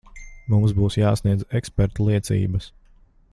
Mums 0.53 0.73
būs 0.77 0.97
jāsniedz 0.99 1.45
ekspertu 1.61 2.09
liecības. 2.09 2.73